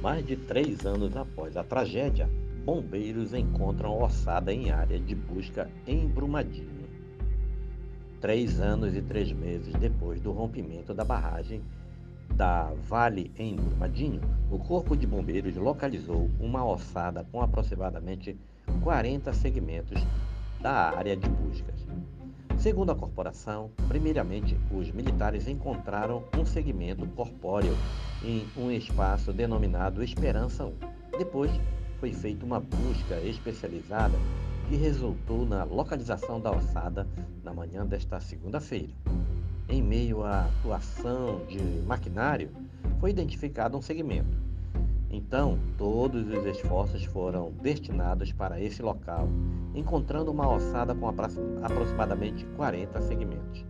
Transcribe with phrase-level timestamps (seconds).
[0.00, 2.28] Mais de três anos após a tragédia,
[2.64, 6.86] bombeiros encontram ossada em área de busca em Brumadinho.
[8.20, 11.62] Três anos e três meses depois do rompimento da barragem
[12.34, 14.20] da Vale em Brumadinho,
[14.50, 18.36] o Corpo de Bombeiros localizou uma ossada com aproximadamente
[18.82, 20.04] 40 segmentos
[20.60, 21.86] da área de buscas.
[22.58, 27.76] Segundo a corporação, primeiramente os militares encontraram um segmento corpóreo
[28.24, 30.72] em um espaço denominado Esperança 1.
[31.18, 31.50] Depois
[32.00, 34.16] foi feita uma busca especializada
[34.68, 37.06] que resultou na localização da ossada
[37.44, 38.92] na manhã desta segunda-feira.
[39.68, 42.50] Em meio à atuação de maquinário,
[42.98, 44.45] foi identificado um segmento.
[45.16, 49.26] Então, todos os esforços foram destinados para esse local,
[49.74, 53.64] encontrando uma ossada com aproximadamente 40 segmentos.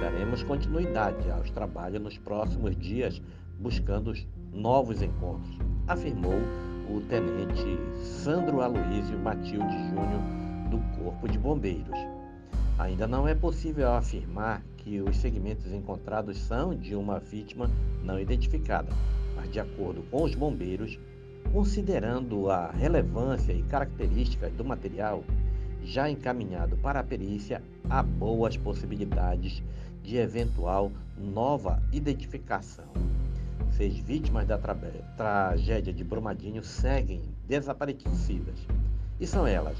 [0.00, 3.20] Daremos continuidade aos trabalhos nos próximos dias,
[3.58, 4.14] buscando
[4.52, 6.38] novos encontros, afirmou
[6.88, 10.22] o tenente Sandro Aloísio Matilde Júnior
[10.70, 11.98] do Corpo de Bombeiros.
[12.78, 17.68] Ainda não é possível afirmar que os segmentos encontrados são de uma vítima
[18.04, 18.92] não identificada,
[19.36, 20.98] mas de acordo com os bombeiros,
[21.52, 25.22] considerando a relevância e características do material
[25.84, 29.62] já encaminhado para a perícia, há boas possibilidades
[30.02, 32.88] de eventual nova identificação.
[33.70, 34.74] Seis vítimas da tra
[35.16, 38.58] tragédia de Brumadinho seguem desaparecidas.
[39.20, 39.76] E são elas: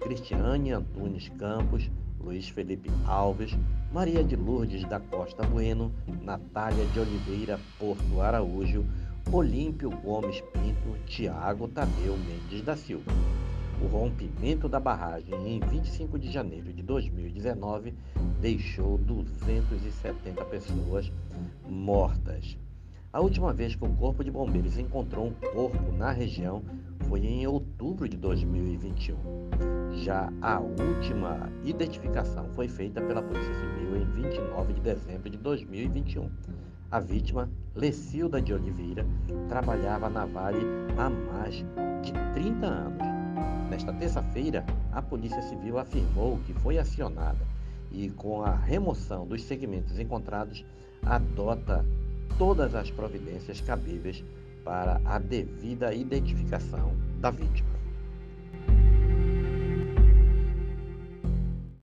[0.00, 3.56] Cristiane Antunes Campos, Luiz Felipe Alves,
[3.92, 8.84] Maria de Lourdes da Costa Bueno, Natália de Oliveira Porto Araújo,
[9.32, 13.10] Olímpio Gomes Pinto, Tiago Tadeu Mendes da Silva.
[13.82, 17.94] O rompimento da barragem em 25 de janeiro de 2019
[18.40, 21.12] deixou 270 pessoas
[21.68, 22.58] mortas.
[23.12, 26.62] A última vez que o Corpo de Bombeiros encontrou um corpo na região
[27.08, 29.16] foi em outubro de 2021.
[30.04, 36.30] Já a última identificação foi feita pela Polícia Civil em 29 de dezembro de 2021.
[36.90, 39.06] A vítima, Lecilda de Oliveira,
[39.48, 40.60] trabalhava na Vale
[40.98, 41.56] há mais
[42.02, 43.02] de 30 anos.
[43.70, 47.46] Nesta terça-feira, a Polícia Civil afirmou que foi acionada
[47.90, 50.64] e, com a remoção dos segmentos encontrados,
[51.02, 51.84] adota
[52.38, 54.22] todas as providências cabíveis
[54.68, 57.77] para a devida identificação da vítima.